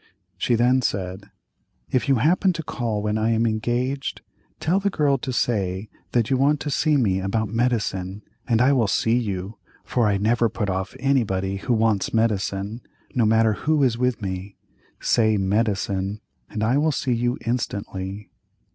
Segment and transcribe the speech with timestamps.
[0.35, 1.29] She then said:
[1.91, 4.23] "If you happen to call when I am engaged,
[4.59, 8.73] tell the girl to say that you want to see me about medicine, and I
[8.73, 12.81] will see you, for I never put off anybody who wants medicine,
[13.13, 14.57] no matter who is with me,
[14.99, 18.31] say medicine, and I will see you instantly."